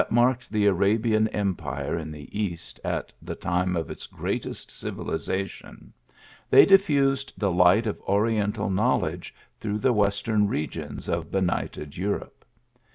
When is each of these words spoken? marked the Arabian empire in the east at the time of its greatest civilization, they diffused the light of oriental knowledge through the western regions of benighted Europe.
marked 0.09 0.49
the 0.51 0.65
Arabian 0.65 1.27
empire 1.27 1.95
in 1.95 2.09
the 2.11 2.27
east 2.35 2.79
at 2.83 3.13
the 3.21 3.35
time 3.35 3.75
of 3.75 3.91
its 3.91 4.07
greatest 4.07 4.71
civilization, 4.71 5.93
they 6.49 6.65
diffused 6.65 7.31
the 7.37 7.51
light 7.51 7.85
of 7.85 8.01
oriental 8.07 8.71
knowledge 8.71 9.31
through 9.59 9.77
the 9.77 9.93
western 9.93 10.47
regions 10.47 11.07
of 11.07 11.29
benighted 11.29 11.95
Europe. 11.97 12.43